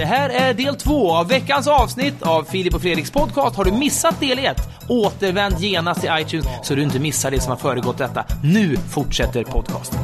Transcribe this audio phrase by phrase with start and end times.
[0.00, 3.56] Det här är del två av veckans avsnitt av Filip och Fredriks podcast.
[3.56, 4.68] Har du missat del ett?
[4.88, 8.24] Återvänd genast till iTunes så du inte missar det som har föregått detta.
[8.42, 10.00] Nu fortsätter podcasten.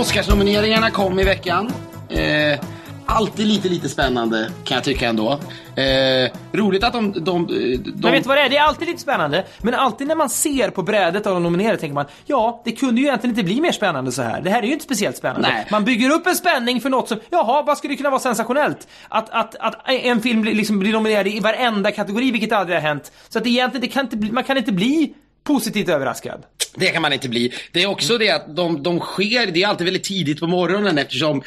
[0.00, 1.72] Oscarsnomineringarna kom i veckan.
[2.08, 2.60] Eh,
[3.06, 5.32] alltid lite, lite spännande kan jag tycka ändå.
[5.76, 7.12] Eh, roligt att de...
[7.12, 7.46] de, de...
[8.02, 8.48] Men vet du vad det är?
[8.48, 9.44] Det är alltid lite spännande.
[9.58, 13.00] Men alltid när man ser på brädet av de nominerade tänker man ja, det kunde
[13.00, 14.40] ju egentligen inte bli mer spännande så här.
[14.40, 15.48] Det här är ju inte speciellt spännande.
[15.48, 15.66] Nej.
[15.70, 18.88] Man bygger upp en spänning för något som, jaha, vad skulle det kunna vara sensationellt?
[19.08, 22.82] Att, att, att en film blir, liksom blir nominerad i varenda kategori, vilket aldrig har
[22.82, 23.12] hänt.
[23.28, 25.14] Så att egentligen, det kan inte bli, man kan inte bli
[25.52, 26.42] positivt överraskad.
[26.74, 27.52] Det kan man inte bli.
[27.72, 30.98] Det är också det att de, de sker, det är alltid väldigt tidigt på morgonen
[30.98, 31.42] eftersom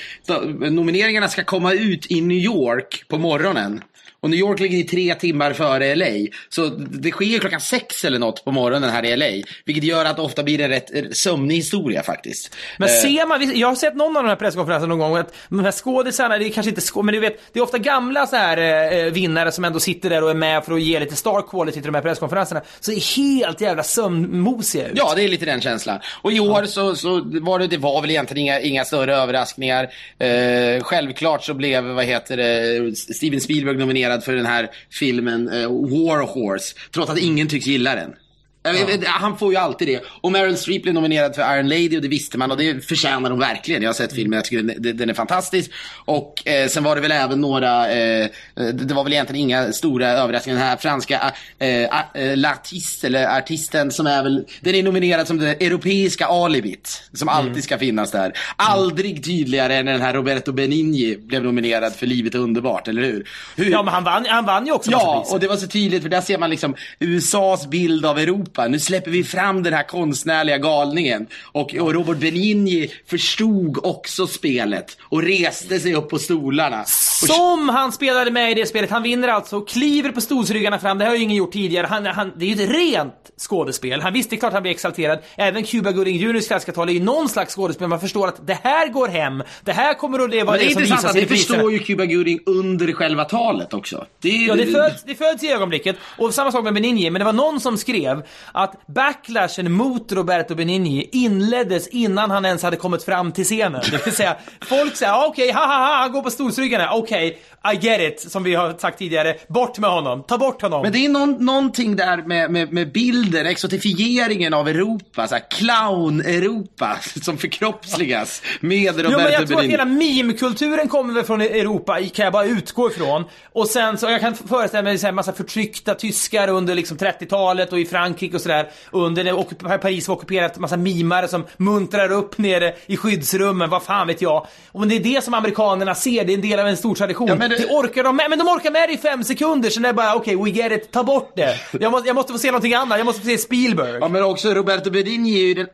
[0.71, 3.81] nomineringarna ska komma ut i New York på morgonen.
[4.23, 6.27] Och New York ligger i tre timmar före LA.
[6.49, 9.45] Så det sker klockan sex eller något på morgonen här i LA.
[9.65, 12.55] Vilket gör att det ofta blir en rätt eh, sömnig historia faktiskt.
[12.77, 15.35] Men Eh, ser man, jag har sett någon av de här presskonferenserna någon gång, att
[15.49, 18.27] de här skådisarna, det är kanske inte skå, men du vet, det är ofta gamla
[18.27, 18.57] så här
[18.93, 21.81] eh, vinnare som ändå sitter där och är med för att ge lite star quality
[21.81, 22.61] till de här presskonferenserna.
[22.79, 24.93] Så är helt jävla sömnmosiga ut.
[24.95, 25.99] Ja, det är lite den känslan.
[26.21, 29.83] Och i år så, så var det, det var väl egentligen inga, inga större överraskningar.
[30.19, 35.67] Eh, självklart så blev, vad heter det, Steven Spielberg nominerad för den här filmen eh,
[35.69, 36.75] War Horse.
[36.91, 38.15] Trots att ingen tycks gilla den.
[38.63, 40.03] Vet, Han får ju alltid det.
[40.21, 43.29] Och Meryl Streep blev nominerad för Iron Lady och det visste man och det förtjänar
[43.29, 43.81] hon verkligen.
[43.81, 45.71] Jag har sett filmen, jag tycker den, är fantastisk.
[46.05, 49.73] Och eh, sen var det väl även några, eh, det det var väl egentligen inga
[49.73, 50.59] stora överraskningar.
[50.59, 55.37] Den här franska eh, eh, l'artiste, eller artisten som är väl, den är nominerad som
[55.37, 57.03] det europeiska alibit.
[57.13, 58.33] Som alltid ska finnas där.
[58.55, 63.01] Aldrig tydligare än när den här Roberto Benigni blev nominerad för Livet är underbart, eller
[63.01, 63.29] hur?
[63.55, 66.01] hur Ja, men han vann, han vann ju också Ja, och det var så tydligt
[66.01, 68.52] för där ser man liksom USAs bild av Europa.
[68.69, 71.27] Nu släpper vi fram den här konstnärliga galningen.
[71.51, 76.83] Och, och Robert Benigni förstod också spelet och reste sig upp på stolarna.
[77.27, 78.89] Som han spelade med i det spelet.
[78.89, 80.97] Han vinner alltså och kliver på stolsryggarna fram.
[80.97, 81.87] Det har ju ingen gjort tidigare.
[81.87, 84.01] Han, han, det är ju ett rent skådespel.
[84.01, 85.19] Han visste klart han blir exalterad.
[85.35, 87.87] Även Cuba Gooding Juniors klassiska är ju någon slags skådespel.
[87.87, 89.43] Man förstår att det här går hem.
[89.63, 91.55] Det här kommer att leva men det är det som intressant att i det priserna.
[91.55, 94.05] förstår ju Cuba Gooding under själva talet också.
[94.21, 95.95] Det är, Ja, det föds, det föds i ögonblicket.
[96.17, 100.55] Och samma sak med Benigni, men det var någon som skrev att backlashen mot Roberto
[100.55, 103.81] Benigni inleddes innan han ens hade kommit fram till scenen.
[103.91, 106.91] Det vill säga, folk säger ah, okej, ha ha ha, han går på stolsryggarna.
[106.91, 107.37] Okej,
[107.73, 109.35] I get it, som vi har sagt tidigare.
[109.47, 110.81] Bort med honom, ta bort honom.
[110.81, 115.43] Men det är någon, någonting där med, med, med bilden, exotifieringen av Europa, så här
[115.49, 119.71] clown-Europa som förkroppsligas med Roberto Jo men jag tror att Benigni.
[119.71, 123.25] hela meme-kulturen kommer väl från Europa, kan jag bara utgå ifrån.
[123.53, 127.79] Och sen så, jag kan föreställa mig en massa förtryckta tyskar under liksom 30-talet och
[127.79, 128.69] i Frankrike och sådär.
[128.91, 134.07] Under när Paris var ockuperat, massa mimare som muntrar upp nere i skyddsrummen, vad fan
[134.07, 134.47] vet jag.
[134.71, 137.27] Och det är det som amerikanerna ser, det är en del av en stor tradition.
[137.27, 137.65] Ja, men det- det...
[137.73, 140.15] orkar de med, men de orkar med det i fem sekunder, sen är det bara
[140.15, 141.59] okej, we get it, ta bort det.
[141.79, 143.97] Jag måste, jag måste få se någonting annat, jag måste få se Spielberg.
[144.01, 145.67] Ja men också Roberto Benigni är ju den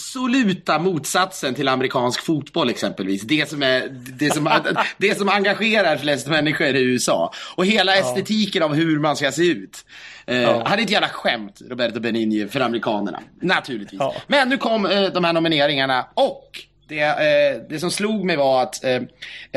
[0.00, 3.22] absoluta motsatsen till amerikansk fotboll exempelvis.
[3.22, 4.50] Det som, är, det som,
[4.98, 7.32] det som engagerar flest människor i USA.
[7.56, 9.84] Och hela estetiken av hur man ska se ut.
[10.26, 13.20] Eh, Han är ett jävla skämt, Roberto Benigni, för amerikanerna.
[13.40, 14.00] Naturligtvis.
[14.00, 14.14] Ja.
[14.26, 16.50] Men nu kom eh, de här nomineringarna och
[16.88, 18.94] det, eh, det som slog mig var att eh,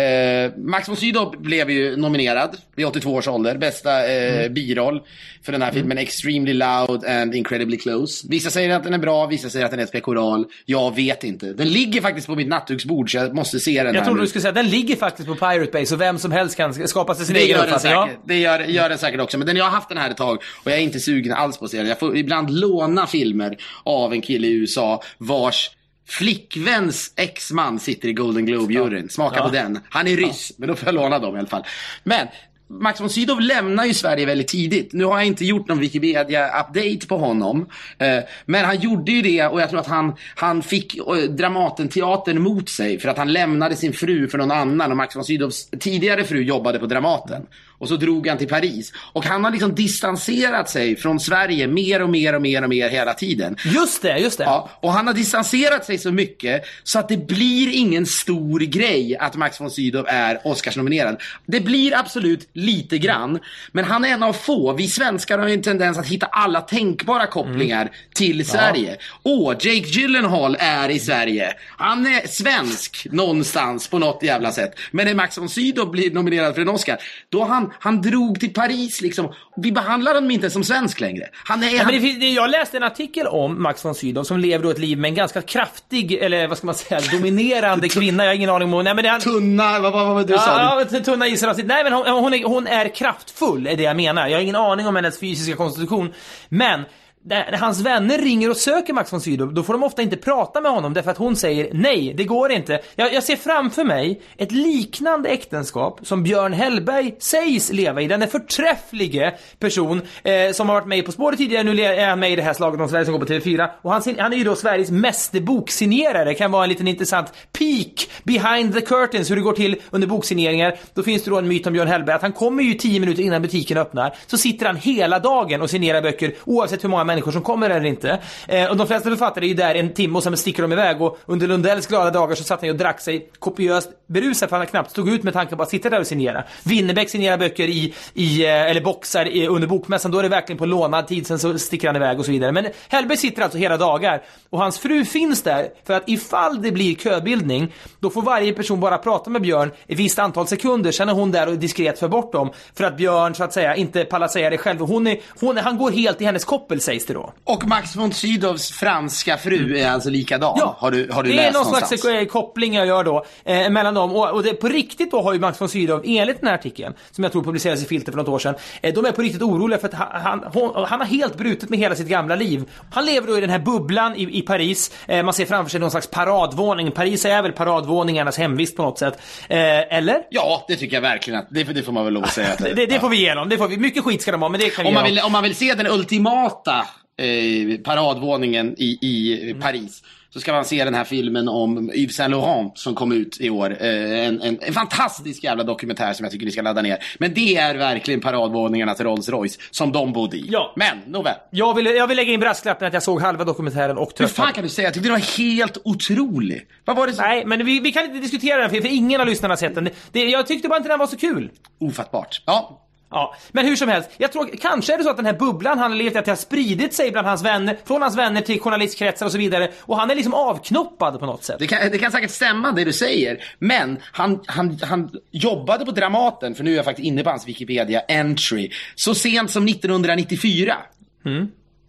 [0.06, 3.58] eh, Max von Sydow blev ju nominerad vid 82 års ålder.
[3.58, 5.02] Bästa eh, biroll
[5.44, 8.28] för den här filmen Extremely Loud and Incredibly Close.
[8.30, 10.46] Vissa säger att den är bra, vissa säger att den är ett pekoral.
[10.66, 11.54] Jag vet inte.
[11.54, 14.24] Den ligger faktiskt på mitt nattduksbord så jag måste se den Jag här trodde nu.
[14.24, 17.16] du skulle säga, den ligger faktiskt på Pirate Bay så vem som helst kan skapa
[17.16, 17.92] sig sin Det egen uppfattning.
[17.92, 18.10] Ja.
[18.26, 19.38] Det gör, gör den säkert också.
[19.38, 21.58] Men den, jag har haft den här ett tag och jag är inte sugen alls
[21.58, 21.88] på att se den.
[21.88, 25.72] Jag får ibland låna filmer av en kille i USA vars
[26.10, 29.10] flickväns exman sitter i Golden Globe-juryn.
[29.10, 29.44] Smaka Ja.
[29.44, 29.80] på den.
[29.90, 31.64] Han är ryss, men då får jag låna dem i alla fall.
[32.04, 32.28] Men
[32.72, 34.94] Max von Sydow lämnar ju Sverige väldigt tidigt.
[34.94, 37.70] Nu har jag inte gjort någon Wikipedia-update på honom.
[37.98, 42.40] Eh, men han gjorde ju det och jag tror att han, han fick eh, Dramaten-teatern
[42.40, 45.70] mot sig för att han lämnade sin fru för någon annan och Max von Sydows
[45.80, 47.46] tidigare fru jobbade på Dramaten.
[47.80, 48.94] Och så drog han till Paris.
[49.14, 52.90] Och han har liksom distanserat sig från Sverige mer och mer och mer och mer
[52.90, 53.56] hela tiden.
[53.66, 54.44] Just det, just det.
[54.44, 59.18] Ja, och han har distanserat sig så mycket så att det blir ingen stor grej
[59.18, 61.22] att Max von Sydow är Oscarsnominerad.
[61.46, 63.40] Det blir absolut lite grann.
[63.72, 64.74] Men han är en av få.
[64.74, 67.94] Vi svenskar har ju en tendens att hitta alla tänkbara kopplingar Mm.
[68.14, 68.98] till Sverige.
[69.24, 71.54] Åh, Jake Gyllenhaal är i Sverige.
[71.78, 74.74] Han är svensk någonstans på något jävla sätt.
[74.92, 76.98] Men när Max von Sydow blir nominerad för en Oscar,
[77.30, 79.34] då han, han drog till Paris liksom.
[79.56, 81.26] Vi behandlar honom inte som svensk längre.
[81.34, 81.70] Han är...
[81.70, 84.64] Ja, han, men det, det, jag läste en artikel om Max von Sydow som lever
[84.64, 88.24] då ett liv med en ganska kraftig, eller vad ska man säga, dominerande kvinna.
[88.24, 90.62] Jag har ingen aning om nej, men det, han, tunna, vad, vad, vad du sa?
[90.62, 93.96] Ja, ja, tunna gissar Nej men hon, hon, är, hon är kraftfull, är det jag
[93.96, 94.28] menar.
[94.28, 96.14] Jag har ingen aning om hennes fysiska konstitution.
[96.50, 96.86] Men
[97.30, 100.62] när hans vänner ringer och söker Max von Sydow, då får de ofta inte prata
[100.62, 102.80] med honom därför att hon säger nej, det går inte.
[102.96, 108.08] Jag, jag ser framför mig ett liknande äktenskap som Björn Hellberg sägs leva i.
[108.08, 112.10] Den är förträfflige person eh, som har varit med i På spåret tidigare, nu är
[112.10, 113.70] han med i det här slaget om Sverige som går på TV4.
[113.82, 118.10] Och han, han är ju då Sveriges meste boksignerare, kan vara en liten intressant peak
[118.24, 120.76] behind the curtains, hur det går till under boksigneringar.
[120.94, 123.24] Då finns det då en myt om Björn Hellberg att han kommer ju 10 minuter
[123.24, 127.19] innan butiken öppnar, så sitter han hela dagen och signerar böcker oavsett hur många människor
[127.22, 128.20] som kommer eller inte.
[128.48, 131.02] Eh, och de flesta författare är ju där en timme och sen sticker de iväg
[131.02, 134.58] och under Lundells glada dagar så satt han ju och drack sig kopiöst berusad för
[134.58, 136.44] han knappt stod ut med tanken på att sitta där och signera.
[136.64, 140.58] Winnerbäck signerar böcker i, i eh, eller boxar i, under bokmässan, då är det verkligen
[140.58, 142.52] på lånad tid, sen så sticker han iväg och så vidare.
[142.52, 146.72] Men Hellberg sitter alltså hela dagar och hans fru finns där för att ifall det
[146.72, 151.10] blir köbildning, då får varje person bara prata med Björn ett visst antal sekunder, sen
[151.10, 154.06] är hon där och diskret för bort dem för att Björn så att säga inte
[154.06, 154.80] pallar säga det själv.
[154.80, 157.34] Hon är, hon är, han går helt i hennes koppel sägs det då.
[157.44, 160.56] Och Max von Sydows franska fru är alltså likadan?
[160.60, 162.02] Ja, har du, har du det är någon någonstans?
[162.02, 164.16] slags eh, koppling jag gör då eh, mellan dem.
[164.16, 166.94] Och, och det, på riktigt då har ju Max von Sydow, enligt den här artikeln,
[167.12, 169.42] som jag tror publicerades i Filter för något år sedan, eh, de är på riktigt
[169.42, 172.64] oroliga för att han, han, han har helt brutit med hela sitt gamla liv.
[172.92, 174.92] Han lever då i den här bubblan i, i Paris.
[175.08, 176.92] Eh, man ser framför sig någon slags paradvåning.
[176.92, 179.22] Paris är väl paradvåningarnas hemvist på något sätt.
[179.50, 180.22] Eh, eller?
[180.30, 182.48] Ja, det tycker jag verkligen att, det, det får man väl lov att säga.
[182.54, 183.50] Att Det, det får vi igenom.
[183.50, 183.78] Det får vi.
[183.78, 185.56] Mycket skit ska de ha, men det kan vi om, man vill, om man vill
[185.56, 186.86] se den ultimata
[187.20, 189.62] eh, paradvåningen i, i Mm.
[189.62, 193.38] Paris så ska man se den här filmen om Yves Saint Laurent som kom ut
[193.42, 193.78] i år.
[193.82, 196.98] Eh, en, en, en fantastisk jävla dokumentär som jag tycker ni ska ladda ner.
[197.20, 200.46] Men det är verkligen paradvåningarna till Rolls Royce som de bodde i.
[200.52, 200.74] Ja.
[200.76, 201.36] Men, nåväl.
[201.52, 204.34] Jag vill, jag vill lägga in brasklappen att jag såg halva dokumentären och Hur tröttnade.
[204.48, 204.88] fan kan du säga?
[204.88, 206.66] Jag tyckte den var helt otrolig.
[206.86, 207.26] Vad var det som...
[207.26, 209.76] Nej, men vi, vi kan inte diskutera den för, för ingen av lyssnarna har sett
[209.76, 209.90] den.
[210.12, 211.50] Det, jag tyckte bara inte den var så kul.
[211.80, 212.42] Ofattbart.
[212.46, 214.10] Ja, Ja, men hur som helst.
[214.18, 216.26] Jag tror kanske är det så att den här bubblan han har levt i att
[216.26, 219.72] det har spridit sig bland hans vänner, från hans vänner till journalistkretsar och så vidare.
[219.82, 221.56] Och han är liksom avknoppad på något sätt.
[221.60, 225.92] Det kan, det kan säkert stämma det du säger, men han, han, han jobbade på
[225.92, 230.78] Dramaten, för nu är jag faktiskt inne på hans Wikipedia-entry, så sent som 1994.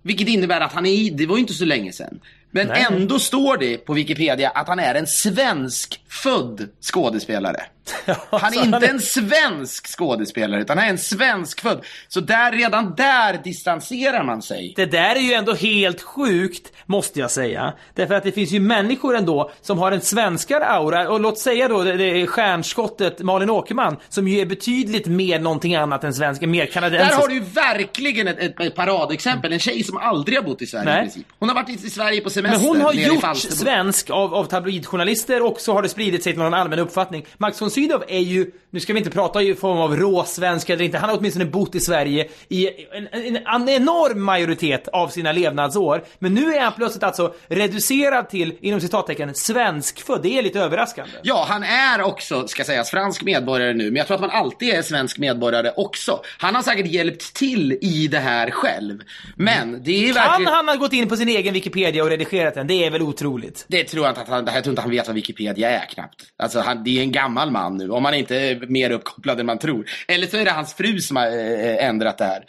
[0.03, 2.21] Vilket innebär att han är, det var ju inte så länge sedan.
[2.51, 2.87] Men Nej.
[2.91, 7.61] ändå står det på Wikipedia att han är en svensk född skådespelare.
[8.31, 11.85] Han är inte en svensk skådespelare, utan han är en svensk född.
[12.09, 14.73] Så där, redan där distanserar man sig.
[14.77, 17.75] Det där är ju ändå helt sjukt, måste jag säga.
[17.95, 21.11] Därför att det finns ju människor ändå som har en svenskare aura.
[21.11, 25.39] Och låt säga då det, det är stjärnskottet Malin Åkerman, som ju är betydligt mer
[25.39, 27.21] någonting annat än svensk, mer Där kanadensisk.
[27.21, 29.53] har du ju verkligen ett, ett, ett paradexempel.
[29.53, 30.99] En tjej som aldrig har bott i Sverige Nej.
[30.99, 31.27] i princip.
[31.39, 32.61] Hon har varit i Sverige på semester.
[32.61, 36.43] Men hon har gjort svensk av, av tabloidjournalister och så har det spridit sig till
[36.43, 37.27] någon allmän uppfattning.
[37.39, 40.85] Max von Sydow är ju, nu ska vi inte prata i form av råsvenska eller
[40.85, 45.33] inte, han har åtminstone bott i Sverige i en, en, en enorm majoritet av sina
[45.33, 46.05] levnadsår.
[46.19, 50.23] Men nu är han plötsligt alltså reducerad till, inom citattecken, svenskfödd.
[50.23, 51.13] Det är lite överraskande.
[51.23, 53.85] Ja, han är också, ska sägas, fransk medborgare nu.
[53.85, 56.21] Men jag tror att man alltid är svensk medborgare också.
[56.39, 58.99] Han har säkert hjälpt till i det här själv.
[59.37, 60.53] Men det är Kan verkligen...
[60.53, 62.67] han ha gått in på sin egen Wikipedia och redigerat den?
[62.67, 63.65] Det är väl otroligt?
[63.69, 66.23] Det tror jag inte att han, jag tror inte han vet vad Wikipedia är knappt.
[66.43, 69.47] Alltså han, det är en gammal man nu, om man inte är mer uppkopplad än
[69.47, 69.85] man tror.
[70.09, 72.45] Eller så är det hans fru som har eh, ändrat det här.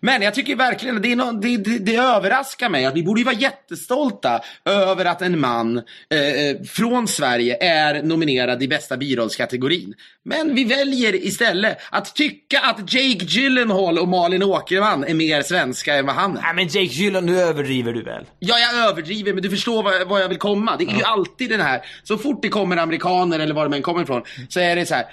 [0.00, 3.20] Men jag tycker verkligen, det, är nå- det, det, det överraskar mig att vi borde
[3.20, 5.76] ju vara jättestolta över att en man
[6.10, 9.94] eh, eh, från Sverige är nominerad i bästa birollskategorin.
[10.24, 15.94] Men vi väljer istället att tycka att Jake Gyllenhaal och Malin Åkerman är mer svenska
[15.94, 16.42] än vad han är.
[16.42, 18.24] Nej men Jake Gyllenhaal, nu överdriver du väl?
[18.38, 20.76] Ja, jag överdriver, men du förstår vad, vad jag vill komma.
[20.76, 23.82] Det är ju alltid den här, så fort det kommer amerikaner eller var de än
[23.82, 25.04] kommer ifrån, så är det så här,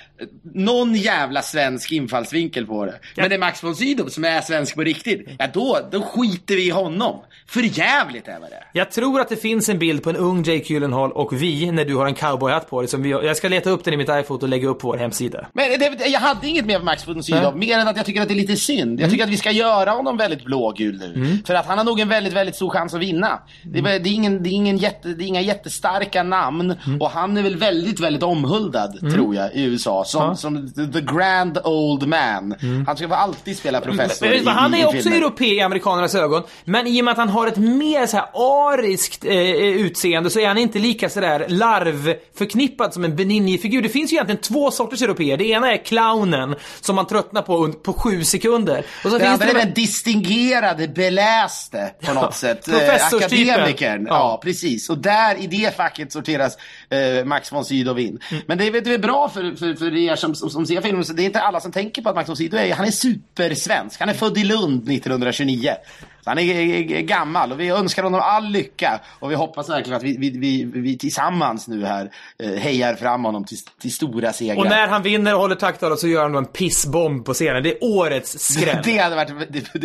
[0.54, 3.00] någon jävla svensk infallsvinkel på det.
[3.16, 6.56] Men det är Max von Sydow som är svensk på riktigt, ja då, då skiter
[6.56, 7.20] vi i honom.
[7.48, 8.64] För jävligt är vad det är.
[8.74, 11.86] Jag tror att det finns en bild på en ung Jake Gyllenhaal och vi när
[11.86, 12.88] du har en cowboyhatt på dig.
[12.88, 14.98] Som vi, jag ska leta upp den i mitt iPhone och lägga upp på vår
[14.98, 15.48] hemsida.
[15.54, 18.22] Men det, jag hade inget mer med Max von Sydow, mer än att jag tycker
[18.22, 19.00] att det är lite synd.
[19.00, 21.38] Jag tycker att vi ska göra honom väldigt blågul nu.
[21.46, 23.40] För att han har nog en väldigt, väldigt stor chans att vinna.
[23.64, 26.76] Det, det, är ingen, det, är ingen jätte, det är inga jättestarka namn.
[26.86, 27.02] Mm.
[27.02, 30.04] Och han är väl väldigt, väldigt omhuldad, tror jag, i USA.
[30.06, 30.36] Som, Ja.
[30.36, 32.56] som the grand old man.
[32.88, 36.16] Han ska väl alltid spela professor Men i, han är i också europé i amerikanernas
[36.16, 36.44] ögon.
[36.66, 40.40] Men i och med att han har ett mer så här ariskt eh, utseende så
[40.40, 43.82] är han inte lika sådär larvförknippad som en Benigni-figur.
[43.82, 45.38] Det finns ju egentligen två sorters europeer.
[45.38, 48.86] Det ena är clownen som man tröttnar på på sju sekunder.
[49.04, 52.68] Och så Den finns andra det är den distingerade, beläste på något sätt.
[52.68, 53.46] Eh, professorstypen.
[53.94, 54.06] Akademikern.
[54.08, 54.32] Ja.
[54.32, 54.40] Ja.
[54.44, 54.90] precis.
[54.90, 56.58] Och där i det facket sorteras
[56.90, 58.20] eh, Max von Sydow in.
[58.32, 58.44] Mm.
[58.48, 61.04] Men det är, det är bra för, för, för er som, som, som ser filmen.
[61.16, 64.00] Det är inte alla som tänker på att Max von Sydow är, han är supersvensk.
[64.00, 65.76] Han är född i Lund 1929.
[66.24, 69.00] Så han är är- är gammal och vi önskar honom all lycka.
[69.20, 73.24] Och vi hoppas verkligen att vi, vi, vi, vi tillsammans nu här eh, hejar fram
[73.24, 74.58] honom till, till stora segrar.
[74.58, 77.64] Och när han vinner och håller tacktalet så gör han då en pissbomb på scenen.
[77.64, 78.82] Det är årets skräll.
[78.84, 79.80] Det hade varit det,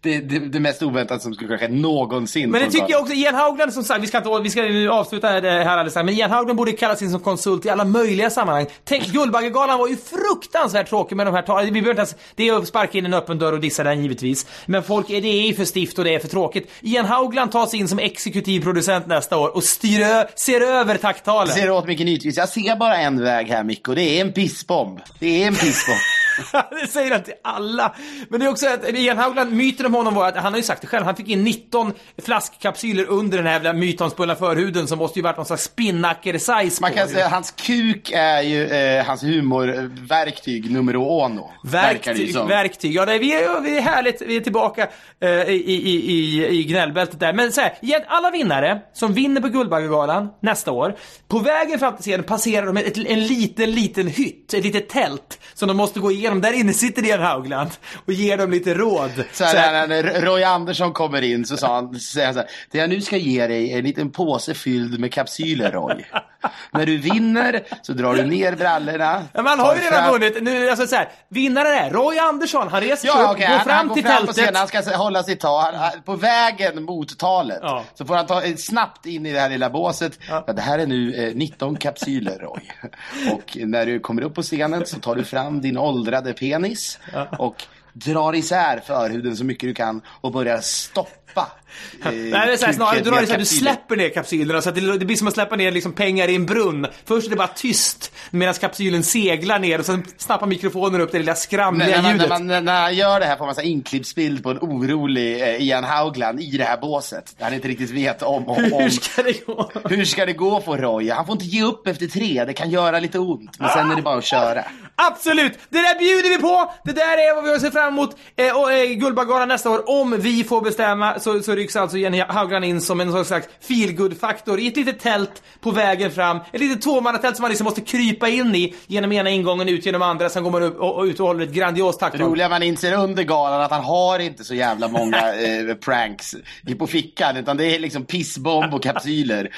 [0.00, 2.50] det, det, det, mest oväntade som skulle ske någonsin.
[2.50, 3.14] Men det tycker jag också.
[3.14, 6.08] Ian Haugland som sagt, vi ska, inte, vi ska nu avsluta det här alldeles men
[6.08, 8.66] Ian Haugland borde kallas in som konsult i alla möjliga sammanhang.
[8.84, 11.64] Tänk, Guldbaggegalan var ju fruktansvärt tråkig med de här talen.
[11.64, 14.02] Vi behöver inte ens, det är att sparka in en öppen dörr och dissa den
[14.02, 14.46] givetvis.
[14.66, 16.70] Men folk, det är ju för stift och det är för tråkigt.
[16.80, 21.54] Ian Haugland tas in som exekutiv producent nästa år och styr, ser över takttalen.
[21.54, 22.38] Ser åt Micke Nyqvist.
[22.38, 25.00] Jag ser bara en väg här Micke och det är en pissbomb.
[25.18, 25.98] Det är en pissbomb.
[26.70, 27.94] det säger han till alla.
[28.28, 30.62] Men det är också att Ian Haugland, myten om honom var att, han har ju
[30.62, 31.92] sagt det själv, han fick in 19
[32.24, 36.92] flaskkapsyler under den här jävla mytomspunna förhuden som måste ju varit någon slags spinnaker-size Man
[36.92, 41.50] kan säga att hans kuk är ju eh, hans humorverktyg numero uno.
[41.64, 42.94] Verktyg, verktyg.
[42.94, 44.22] Ja, det vi, är, vi är härligt.
[44.22, 44.88] Vi är tillbaka
[45.20, 47.32] eh, i, i, i, i gnällbältet där.
[47.32, 47.74] Men så här,
[48.08, 50.96] alla vinnare som vinner på Guldbaggegalan nästa år,
[51.28, 55.40] på vägen fram till scenen passerar de ett, en liten, liten hytt, ett litet tält
[55.54, 56.40] som de måste gå igenom.
[56.40, 57.70] Där inne sitter Ian Haugland
[58.06, 59.24] och ger dem lite råd.
[59.32, 62.90] Så här, när Roy Andersson kommer in så sa så han så här, det jag
[62.90, 66.04] nu ska ge dig är en liten påse fylld med kapsyler Roy.
[66.72, 69.22] när du vinner så drar du ner brallorna.
[69.32, 70.42] Ja, man har ju redan fram- vunnit.
[70.42, 72.68] Nu, alltså så här, vinnaren är Roy Andersson.
[72.68, 73.46] Han reser sig Ja, upp, okej.
[73.46, 74.36] går Han, fram han går till fram tältet.
[74.36, 75.64] scenen, han ska hålla sitt tal.
[75.64, 77.84] Han- han- På vägen mot talet Ja.
[77.94, 80.18] så får han ta snabbt in i det här lilla båset.
[80.28, 80.44] Ja.
[80.56, 82.62] Det här är nu eh, 19 kapsyler Roy.
[83.32, 86.98] Och när du kommer upp på scenen så tar du fram din åldrade penis
[87.38, 87.56] och
[87.92, 91.46] drar isär förhuden så mycket du kan och börjar stoppa.
[92.04, 94.68] eh, Nej, det är så här, snarare du, drar här, du släpper ner kapsylerna så
[94.68, 96.86] att det, det blir som att släppa ner liksom pengar i en brunn.
[97.04, 101.18] Först är det bara tyst medan kapsylen seglar ner och sen snappar mikrofonen upp det
[101.18, 102.28] lilla skramliga När, när, ljudet.
[102.28, 105.42] när, man, när, när han gör det här får man här inklippsbild på en orolig
[105.42, 107.34] eh, Ian Haugland i det här båset.
[107.38, 109.70] Där han inte riktigt vet om, om, om Hur ska det gå?
[109.84, 111.10] Hur ska det gå för Roy?
[111.10, 113.58] Han får inte ge upp efter tre, det kan göra lite ont.
[113.58, 114.64] Men sen är det bara att köra.
[115.08, 115.58] Absolut!
[115.68, 116.72] Det där bjuder vi på!
[116.84, 118.16] Det där är vad vi har sett fram emot.
[118.36, 122.20] Eh, och eh, Guldbaggegalan nästa år, om vi får bestämma, så, så rycks alltså Jenny
[122.28, 126.36] Haugland in som en slags feelgood-faktor i ett litet tält på vägen fram.
[126.52, 130.02] Ett litet tvåmannatält som man liksom måste krypa in i genom ena ingången ut genom
[130.02, 130.28] andra.
[130.28, 132.92] Sen går man upp och, och ut och håller ett grandiost Det roliga man inser
[132.92, 136.34] under galan att han har inte så jävla många eh, pranks
[136.78, 137.36] på fickan.
[137.36, 139.50] Utan det är liksom pissbomb och kapsyler.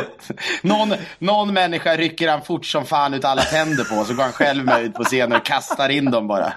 [0.62, 4.04] någon, någon människa rycker han fort som fan ut alla tänder på.
[4.04, 6.52] Så går han själv med ut på scenen och kastar in dem bara.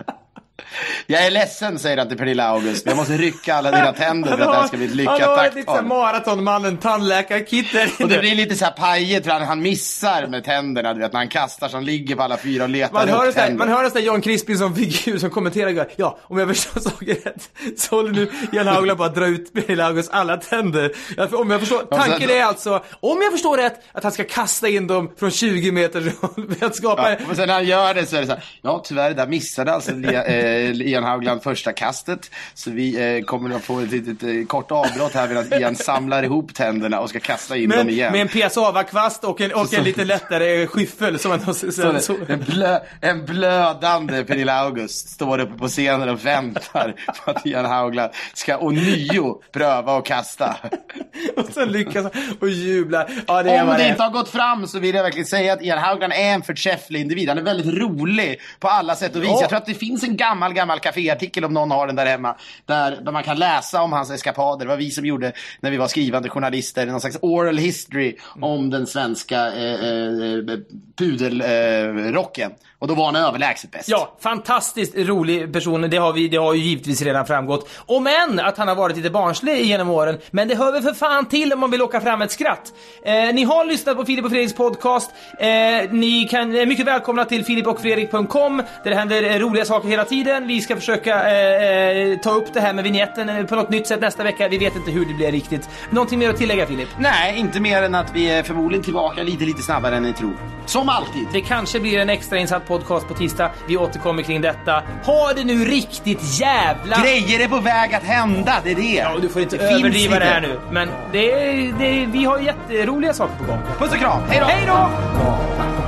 [1.08, 2.86] Jag är ledsen, säger han till Pernilla August.
[2.86, 5.38] Jag måste rycka alla dina tänder för att det här ska bli ett lyckat Han
[5.38, 9.32] har ett litet såhär maratonmannen, tandläkarkit där Och det blir lite så här pajigt för
[9.32, 12.64] han, han missar med tänderna, du vet, när han kastar som ligger på alla fyra
[12.64, 13.66] och letar Man hör, upp sån här, tänder.
[13.66, 17.50] man hör en sån där John Crispinson-figur som kommenterar Ja, om jag förstår saken rätt
[17.80, 20.92] så håller nu Jan Haugland på att dra ut Pernilla Augusts alla tänder.
[21.32, 24.88] Om jag förstår, tanken är alltså, om jag förstår rätt, att han ska kasta in
[24.88, 27.12] dem från 20 meters håll för att skapa...
[27.12, 29.28] Ja, och sen när han gör det så är det så här, ja tyvärr där
[29.28, 32.32] missade alltså Lia- eh, Ian Haugland första kastet.
[32.54, 36.24] Så vi eh, kommer att få ett litet eh, kort avbrott här medan Ian samlar
[36.24, 38.12] ihop tänderna och ska kasta in Men, dem igen.
[38.12, 41.40] med en piassava-kvast och en, och en lite lättare skyffel som man...
[41.40, 46.26] Så, Så så, så, en, blö, en blödande Pernilla August står uppe på scenen och
[46.26, 46.96] väntar
[47.26, 50.56] på att Ian Haugland ska ånyo pröva att kasta.
[51.36, 52.06] och sen lyckas
[52.40, 53.10] och jublar.
[53.28, 55.62] Ja, det Om det det inte har gått fram så vill jag verkligen säga att
[55.62, 57.30] Ian Haugland är en förträfflig individ.
[57.30, 59.30] Han är väldigt rolig på alla sätt och vis.
[59.30, 59.42] Ja.
[59.42, 62.36] Jag tror att det finns en gammal, gammal kaféartikel om någon har den där hemma.
[62.66, 64.66] Där, där man kan läsa om hans eskapader.
[64.66, 66.86] Det var vi som gjorde när vi var skrivande journalister.
[66.86, 70.60] Någon slags oral history om den svenska eh, eh,
[70.98, 72.06] pudelrocken.
[72.06, 72.52] Eh, rocken.
[72.80, 73.90] och då var han överlägset bäst.
[73.90, 75.90] Ja, fantastiskt rolig person.
[75.90, 77.70] Det har, vi, det har ju givetvis redan framgått.
[77.86, 80.18] Om än att han har varit lite barnslig genom åren.
[80.32, 82.74] Men det hör väl för fan till om man vill locka fram ett skratt.
[83.06, 85.12] Eh, ni har lyssnat på Filip och Fredriks podcast.
[85.40, 85.48] Eh,
[85.92, 90.23] ni kan, är mycket välkomna till filipochfredrik.com där det händer eh, roliga saker hela tiden.
[90.24, 90.48] Tiden.
[90.48, 93.88] Vi ska försöka eh, eh, ta upp det här med vignetten eh, på något nytt
[93.88, 94.48] sätt nästa vecka.
[94.48, 95.70] Vi vet inte hur det blir riktigt.
[95.90, 96.90] Någonting mer att tillägga Filip?
[96.98, 100.34] Nej, inte mer än att vi är förmodligen tillbaka lite, lite snabbare än ni tror.
[100.66, 101.28] Som alltid.
[101.34, 103.52] Det kanske blir en extra insatt podcast på tisdag.
[103.68, 104.84] Vi återkommer kring detta.
[105.06, 106.98] Ha det nu riktigt jävla...
[107.02, 108.82] Grejer är på väg att hända, det är det.
[108.94, 110.60] Ja, du får inte det överdriva det här nu.
[110.72, 113.60] Men det, är- det, vi har jätteroliga saker på gång.
[113.80, 114.46] Puss och kram, hej då!
[114.46, 115.83] Hej då!